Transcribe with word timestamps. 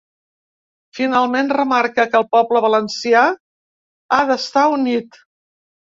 Finalment, 0.99 1.51
remarca 1.57 2.07
que 2.13 2.19
el 2.21 2.27
poble 2.37 2.63
valencià 2.67 3.23
ha 4.17 4.23
d’estar 4.31 4.65
unit. 4.79 5.25